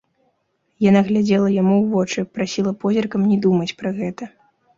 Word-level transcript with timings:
Яна 0.89 1.01
глядзела 1.09 1.49
яму 1.61 1.73
ў 1.81 1.85
вочы, 1.93 2.25
прасіла 2.39 2.71
позіркам 2.85 3.21
не 3.29 3.37
думаць 3.45 3.77
пра 3.85 3.89
гэта. 4.01 4.23